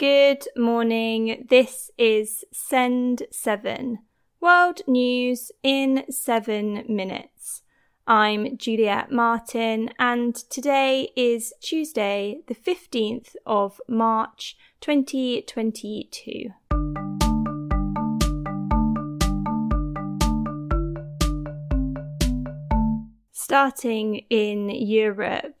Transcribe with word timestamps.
Good 0.00 0.48
morning. 0.56 1.44
This 1.50 1.90
is 1.98 2.42
Send 2.50 3.24
7 3.30 3.98
World 4.40 4.80
News 4.86 5.52
in 5.62 6.04
7 6.08 6.86
minutes. 6.88 7.60
I'm 8.06 8.56
Juliet 8.56 9.12
Martin, 9.12 9.90
and 9.98 10.34
today 10.34 11.10
is 11.16 11.52
Tuesday, 11.60 12.40
the 12.46 12.54
15th 12.54 13.36
of 13.44 13.78
March 13.86 14.56
2022. 14.80 16.48
Starting 23.32 24.22
in 24.30 24.70
Europe, 24.70 25.59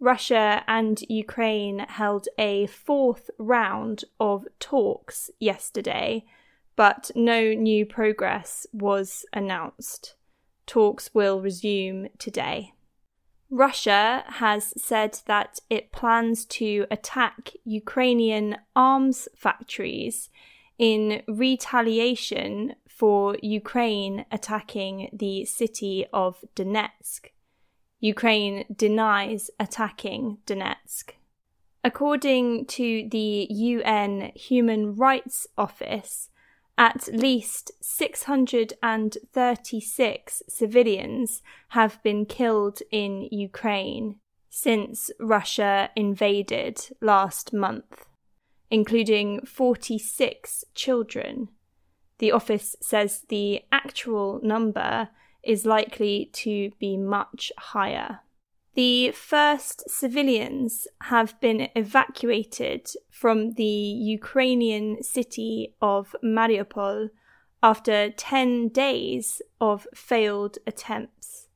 Russia 0.00 0.62
and 0.68 1.02
Ukraine 1.08 1.80
held 1.80 2.28
a 2.38 2.66
fourth 2.66 3.30
round 3.38 4.04
of 4.20 4.46
talks 4.60 5.30
yesterday, 5.40 6.24
but 6.76 7.10
no 7.16 7.52
new 7.52 7.84
progress 7.84 8.66
was 8.72 9.26
announced. 9.32 10.14
Talks 10.66 11.12
will 11.14 11.40
resume 11.40 12.08
today. 12.18 12.74
Russia 13.50 14.24
has 14.26 14.74
said 14.76 15.20
that 15.26 15.58
it 15.70 15.90
plans 15.90 16.44
to 16.44 16.86
attack 16.90 17.50
Ukrainian 17.64 18.58
arms 18.76 19.26
factories 19.34 20.28
in 20.78 21.22
retaliation 21.26 22.76
for 22.88 23.36
Ukraine 23.42 24.26
attacking 24.30 25.08
the 25.12 25.44
city 25.44 26.06
of 26.12 26.44
Donetsk. 26.54 27.30
Ukraine 28.00 28.64
denies 28.74 29.50
attacking 29.58 30.38
Donetsk. 30.46 31.12
According 31.82 32.66
to 32.66 33.08
the 33.10 33.48
UN 33.50 34.30
Human 34.34 34.94
Rights 34.94 35.48
Office, 35.56 36.28
at 36.76 37.08
least 37.12 37.72
636 37.80 40.42
civilians 40.48 41.42
have 41.70 42.00
been 42.02 42.24
killed 42.24 42.80
in 42.92 43.28
Ukraine 43.32 44.20
since 44.48 45.10
Russia 45.18 45.90
invaded 45.96 46.80
last 47.00 47.52
month, 47.52 48.06
including 48.70 49.44
46 49.44 50.64
children. 50.74 51.48
The 52.18 52.30
office 52.32 52.76
says 52.80 53.22
the 53.28 53.62
actual 53.72 54.40
number 54.42 55.08
is 55.48 55.64
likely 55.64 56.28
to 56.34 56.70
be 56.78 56.96
much 56.96 57.50
higher. 57.58 58.20
The 58.74 59.10
first 59.12 59.90
civilians 59.90 60.86
have 61.00 61.40
been 61.40 61.68
evacuated 61.74 62.86
from 63.10 63.54
the 63.54 63.64
Ukrainian 63.64 65.02
city 65.02 65.74
of 65.80 66.14
Mariupol 66.22 67.08
after 67.62 68.10
10 68.10 68.68
days 68.68 69.42
of 69.58 69.86
failed 69.94 70.58
attempts. 70.66 71.48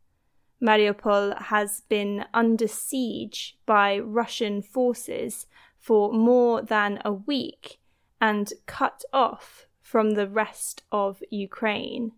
Mariupol 0.60 1.40
has 1.42 1.82
been 1.88 2.24
under 2.32 2.66
siege 2.66 3.58
by 3.66 3.98
Russian 3.98 4.62
forces 4.62 5.46
for 5.78 6.12
more 6.12 6.62
than 6.62 6.98
a 7.04 7.12
week 7.12 7.78
and 8.20 8.52
cut 8.66 9.04
off 9.12 9.66
from 9.80 10.12
the 10.12 10.28
rest 10.28 10.82
of 10.90 11.22
Ukraine 11.30 12.12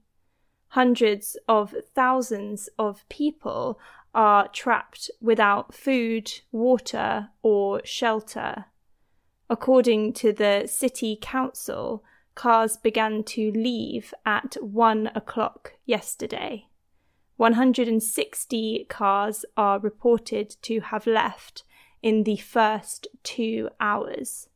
hundreds 0.75 1.37
of 1.47 1.73
thousands 1.95 2.69
of 2.81 3.09
people 3.09 3.79
are 4.13 4.49
trapped 4.49 5.09
without 5.21 5.73
food, 5.73 6.29
water, 6.51 7.29
or 7.43 7.81
shelter. 7.85 8.65
According 9.49 10.15
to 10.15 10.33
the 10.33 10.67
city 10.67 11.17
council, 11.23 12.03
cars 12.35 12.77
began 12.77 13.23
to 13.23 13.53
leave 13.53 14.13
at 14.27 14.57
one 14.61 15.13
o'clock 15.15 15.75
yesterday. 15.87 16.67
160 17.37 18.87
cars 18.89 19.45
are 19.57 19.79
reported 19.79 20.57
to 20.63 20.81
have 20.81 21.07
left 21.07 21.63
in 22.03 22.25
the 22.25 22.37
first 22.37 23.07
two 23.23 23.69
hours. 23.79 24.49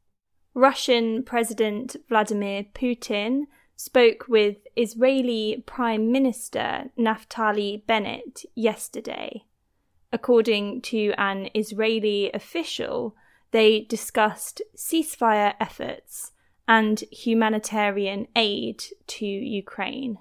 Russian 0.53 1.23
President 1.23 1.95
Vladimir 2.09 2.65
Putin 2.75 3.45
spoke 3.79 4.27
with 4.27 4.57
Israeli 4.75 5.63
Prime 5.65 6.11
Minister 6.11 6.91
Naftali 6.99 7.87
Bennett 7.87 8.45
yesterday. 8.57 9.45
According 10.13 10.83
to 10.83 11.15
an 11.17 11.49
Israeli 11.55 12.29
official, 12.35 13.15
they 13.53 13.83
discussed 13.83 14.61
ceasefire 14.77 15.55
efforts 15.61 16.33
and 16.67 17.05
humanitarian 17.13 18.27
aid 18.35 18.83
to 19.07 19.25
Ukraine. 19.25 20.19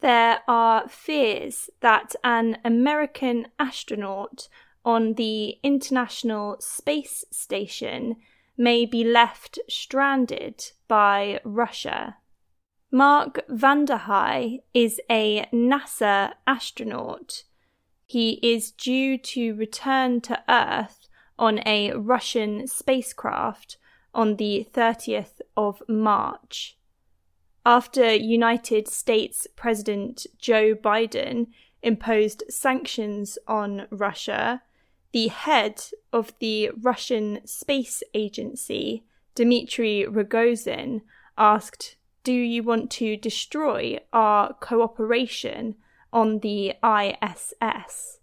There 0.00 0.38
are 0.48 0.88
fears 0.88 1.68
that 1.80 2.16
an 2.24 2.56
American 2.64 3.48
astronaut 3.58 4.48
on 4.82 5.14
the 5.14 5.58
International 5.62 6.56
Space 6.58 7.26
Station 7.30 8.16
may 8.56 8.86
be 8.86 9.04
left 9.04 9.58
stranded 9.68 10.72
by 10.88 11.38
Russia. 11.44 12.16
Mark 12.94 13.40
Vande 13.48 14.00
Hei 14.00 14.60
is 14.74 15.00
a 15.10 15.46
NASA 15.50 16.34
astronaut. 16.46 17.44
He 18.04 18.32
is 18.42 18.70
due 18.70 19.16
to 19.16 19.54
return 19.54 20.20
to 20.20 20.42
Earth 20.46 21.08
on 21.38 21.60
a 21.64 21.92
Russian 21.94 22.66
spacecraft 22.66 23.78
on 24.12 24.36
the 24.36 24.68
30th 24.74 25.40
of 25.56 25.82
March. 25.88 26.76
After 27.64 28.14
United 28.14 28.88
States 28.88 29.46
President 29.56 30.26
Joe 30.38 30.74
Biden 30.74 31.46
imposed 31.82 32.42
sanctions 32.50 33.38
on 33.48 33.86
Russia, 33.88 34.60
the 35.12 35.28
head 35.28 35.82
of 36.12 36.34
the 36.40 36.70
Russian 36.78 37.40
Space 37.46 38.02
Agency, 38.12 39.04
Dmitry 39.34 40.04
Rogozin, 40.06 41.00
asked 41.38 41.96
do 42.24 42.32
you 42.32 42.62
want 42.62 42.90
to 42.92 43.16
destroy 43.16 43.98
our 44.12 44.54
cooperation 44.54 45.76
on 46.12 46.38
the 46.40 46.74
ISS? 46.82 48.18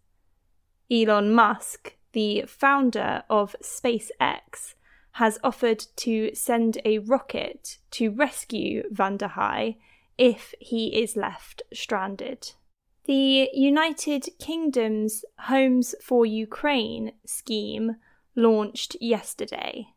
Elon 0.91 1.33
Musk, 1.33 1.95
the 2.13 2.43
founder 2.47 3.23
of 3.29 3.55
SpaceX, 3.61 4.75
has 5.13 5.39
offered 5.43 5.85
to 5.97 6.33
send 6.33 6.77
a 6.85 6.99
rocket 6.99 7.77
to 7.91 8.09
rescue 8.09 8.83
Vande 8.91 9.31
Hei 9.31 9.77
if 10.17 10.53
he 10.59 11.01
is 11.01 11.15
left 11.15 11.61
stranded. 11.73 12.53
The 13.05 13.49
United 13.53 14.27
Kingdom's 14.39 15.25
Homes 15.39 15.95
for 16.01 16.25
Ukraine 16.25 17.13
scheme 17.25 17.95
launched 18.35 18.95
yesterday. 19.01 19.87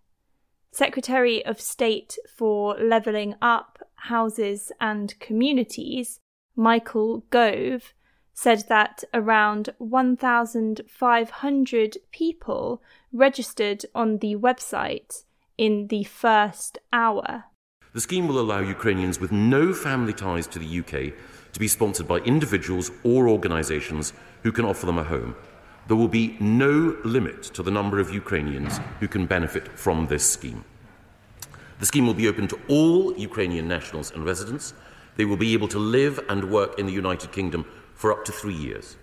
Secretary 0.70 1.44
of 1.44 1.60
State 1.60 2.16
for 2.34 2.74
Levelling 2.78 3.34
Up 3.42 3.78
Houses 4.06 4.72
and 4.80 5.16
Communities, 5.20 6.18
Michael 6.56 7.24
Gove, 7.30 7.94
said 8.34 8.64
that 8.68 9.04
around 9.14 9.68
1,500 9.78 11.96
people 12.10 12.82
registered 13.12 13.84
on 13.94 14.18
the 14.18 14.34
website 14.34 15.22
in 15.56 15.86
the 15.86 16.02
first 16.02 16.78
hour. 16.92 17.44
The 17.92 18.00
scheme 18.00 18.26
will 18.26 18.40
allow 18.40 18.58
Ukrainians 18.58 19.20
with 19.20 19.30
no 19.30 19.72
family 19.72 20.14
ties 20.14 20.48
to 20.48 20.58
the 20.58 20.80
UK 20.80 21.12
to 21.52 21.60
be 21.60 21.68
sponsored 21.68 22.08
by 22.08 22.18
individuals 22.18 22.90
or 23.04 23.28
organisations 23.28 24.14
who 24.42 24.50
can 24.50 24.64
offer 24.64 24.86
them 24.86 24.98
a 24.98 25.04
home. 25.04 25.36
There 25.86 25.96
will 25.96 26.08
be 26.08 26.36
no 26.40 26.96
limit 27.04 27.44
to 27.54 27.62
the 27.62 27.70
number 27.70 28.00
of 28.00 28.12
Ukrainians 28.12 28.80
who 28.98 29.06
can 29.06 29.26
benefit 29.26 29.68
from 29.78 30.06
this 30.06 30.28
scheme. 30.28 30.64
The 31.82 31.86
scheme 31.86 32.06
will 32.06 32.14
be 32.14 32.28
open 32.28 32.46
to 32.46 32.60
all 32.68 33.12
Ukrainian 33.18 33.66
nationals 33.66 34.12
and 34.12 34.24
residents. 34.24 34.72
They 35.16 35.24
will 35.24 35.36
be 35.36 35.52
able 35.52 35.66
to 35.66 35.80
live 35.80 36.20
and 36.28 36.48
work 36.48 36.78
in 36.78 36.86
the 36.86 36.92
United 36.92 37.32
Kingdom 37.32 37.64
for 37.96 38.12
up 38.12 38.24
to 38.26 38.30
three 38.30 38.54
years. 38.54 38.96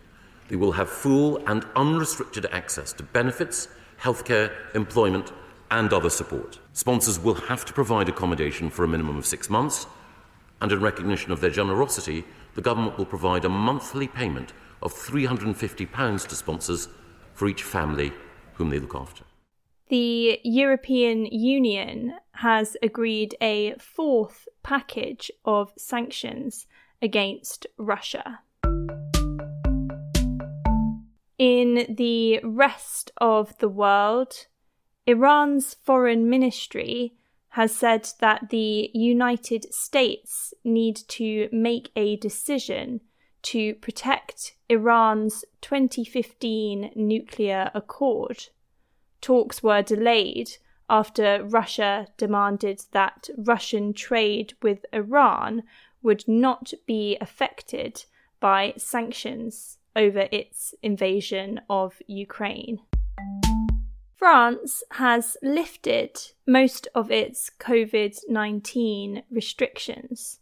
They 0.48 0.56
will 0.56 0.72
have 0.72 0.88
full 0.88 1.46
and 1.46 1.66
unrestricted 1.76 2.46
access 2.54 2.94
to 2.94 3.04
benefits, 3.04 3.68
healthcare, 4.02 4.54
employment, 4.76 5.34
and 5.70 5.92
other 5.92 6.10
support. 6.10 6.60
Sponsors 6.72 7.20
will 7.20 7.34
have 7.34 7.66
to 7.66 7.74
provide 7.74 8.08
accommodation 8.08 8.70
for 8.70 8.86
a 8.86 8.88
minimum 8.88 9.18
of 9.18 9.26
six 9.26 9.50
months, 9.50 9.86
and 10.62 10.72
in 10.72 10.80
recognition 10.80 11.34
of 11.34 11.42
their 11.42 11.50
generosity, 11.50 12.24
the 12.56 12.62
government 12.62 12.98
will 12.98 13.06
provide 13.06 13.44
a 13.44 13.50
monthly 13.50 14.08
payment 14.08 14.54
of 14.82 14.94
£350 14.94 16.28
to 16.30 16.34
sponsors 16.34 16.88
for 17.34 17.50
each 17.50 17.64
family 17.64 18.14
whom 18.54 18.70
they 18.70 18.80
look 18.80 18.96
after 18.96 19.26
the 19.90 20.40
European 20.44 21.26
Union 21.26 22.14
has 22.40 22.78
agreed 22.82 23.36
a 23.42 23.74
fourth 23.80 24.48
package 24.64 25.30
of 25.44 25.74
sanctions 25.78 26.68
against 27.02 27.68
Russia. 27.78 28.40
In 31.38 31.96
the 31.98 32.40
rest 32.42 33.12
of 33.18 33.58
the 33.58 33.68
world, 33.68 34.48
Iran's 35.06 35.76
foreign 35.84 36.30
ministry 36.30 37.14
has 37.50 37.76
said 37.76 38.08
that 38.22 38.50
the 38.50 38.90
United 38.94 39.74
States 39.74 40.54
need 40.64 40.96
to 41.10 41.50
make 41.52 41.92
a 41.98 42.16
decision 42.18 43.02
to 43.42 43.76
protect 43.76 44.56
Iran's 44.70 45.44
2015 45.60 46.92
nuclear 46.96 47.70
accord. 47.74 48.48
Talks 49.20 49.62
were 49.62 49.82
delayed 49.82 50.52
after 50.90 51.44
Russia 51.44 52.08
demanded 52.18 52.84
that 52.92 53.30
Russian 53.38 53.94
trade 53.94 54.54
with 54.62 54.86
Iran 54.92 55.64
would 56.02 56.28
not 56.28 56.74
be 56.86 57.18
affected 57.22 58.06
by 58.40 58.74
sanctions 58.78 59.78
over 59.96 60.28
its 60.32 60.74
invasion 60.82 61.62
of 61.70 62.02
Ukraine. 62.08 62.80
France 64.16 64.84
has 64.92 65.38
lifted 65.42 66.20
most 66.46 66.88
of 66.94 67.10
its 67.10 67.50
COVID 67.60 68.18
19 68.28 69.24
restrictions. 69.32 70.40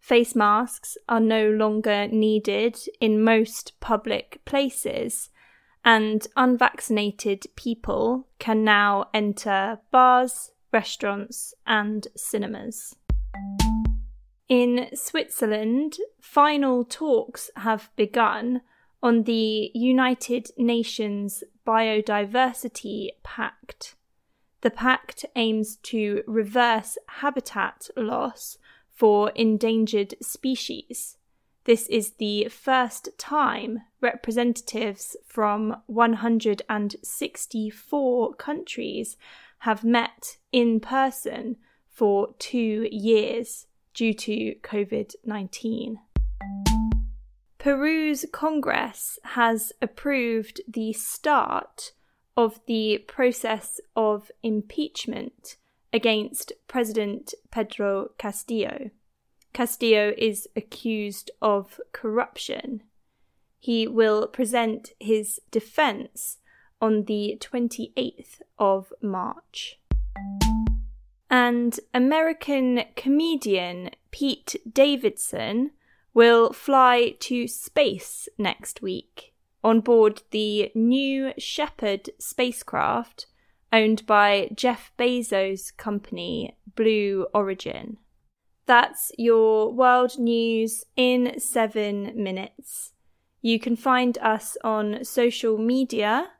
Face 0.00 0.34
masks 0.34 0.98
are 1.08 1.20
no 1.20 1.48
longer 1.48 2.08
needed 2.08 2.76
in 3.00 3.22
most 3.22 3.78
public 3.80 4.40
places, 4.44 5.30
and 5.84 6.26
unvaccinated 6.36 7.44
people 7.56 8.26
can 8.38 8.64
now 8.64 9.06
enter 9.12 9.78
bars, 9.90 10.52
restaurants, 10.72 11.54
and 11.66 12.08
cinemas. 12.16 12.96
In 14.48 14.88
Switzerland, 14.94 15.96
final 16.20 16.84
talks 16.84 17.50
have 17.56 17.90
begun 17.96 18.62
on 19.02 19.24
the 19.24 19.70
United 19.74 20.50
Nations 20.56 21.44
Biodiversity 21.66 23.08
Pact. 23.22 23.96
The 24.62 24.70
pact 24.70 25.26
aims 25.36 25.76
to 25.84 26.22
reverse 26.26 26.96
habitat 27.06 27.88
loss 27.96 28.56
for 28.94 29.30
endangered 29.30 30.14
species. 30.22 31.18
This 31.64 31.88
is 31.88 32.12
the 32.18 32.48
first 32.48 33.08
time 33.16 33.80
representatives 34.02 35.16
from 35.26 35.76
164 35.86 38.34
countries 38.34 39.16
have 39.60 39.82
met 39.82 40.36
in 40.52 40.78
person 40.78 41.56
for 41.88 42.34
two 42.38 42.86
years 42.90 43.66
due 43.94 44.12
to 44.12 44.56
COVID 44.62 45.14
19. 45.24 46.00
Peru's 47.56 48.26
Congress 48.30 49.18
has 49.22 49.72
approved 49.80 50.60
the 50.68 50.92
start 50.92 51.92
of 52.36 52.60
the 52.66 52.98
process 53.08 53.80
of 53.96 54.30
impeachment 54.42 55.56
against 55.94 56.52
President 56.68 57.32
Pedro 57.50 58.10
Castillo. 58.18 58.90
Castillo 59.54 60.12
is 60.18 60.48
accused 60.56 61.30
of 61.40 61.80
corruption. 61.92 62.82
He 63.60 63.86
will 63.86 64.26
present 64.26 64.90
his 65.00 65.40
defense 65.50 66.38
on 66.80 67.04
the 67.04 67.38
28th 67.40 68.42
of 68.58 68.92
March. 69.00 69.80
And 71.30 71.80
American 71.94 72.84
comedian 72.96 73.90
Pete 74.10 74.56
Davidson 74.70 75.70
will 76.12 76.52
fly 76.52 77.14
to 77.20 77.48
space 77.48 78.28
next 78.36 78.82
week 78.82 79.34
on 79.62 79.80
board 79.80 80.22
the 80.30 80.70
New 80.74 81.32
Shepard 81.38 82.10
spacecraft 82.18 83.26
owned 83.72 84.04
by 84.04 84.50
Jeff 84.54 84.92
Bezos' 84.98 85.74
company 85.76 86.56
Blue 86.76 87.26
Origin. 87.32 87.96
That's 88.66 89.12
your 89.18 89.72
world 89.72 90.18
news 90.18 90.84
in 90.96 91.38
seven 91.38 92.12
minutes. 92.14 92.92
You 93.42 93.60
can 93.60 93.76
find 93.76 94.16
us 94.18 94.56
on 94.64 95.04
social 95.04 95.58
media. 95.58 96.30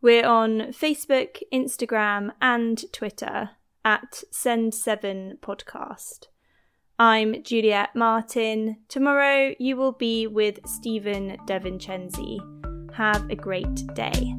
We're 0.00 0.26
on 0.26 0.72
Facebook, 0.72 1.42
Instagram, 1.52 2.30
and 2.40 2.82
Twitter 2.92 3.50
at 3.84 4.24
Send7 4.32 5.40
Podcast. 5.40 6.28
I'm 6.98 7.42
Juliet 7.42 7.94
Martin. 7.94 8.78
Tomorrow 8.88 9.54
you 9.58 9.76
will 9.76 9.92
be 9.92 10.26
with 10.26 10.60
Stephen 10.66 11.36
DeVincenzi. 11.46 12.38
Have 12.94 13.28
a 13.28 13.36
great 13.36 13.86
day. 13.94 14.34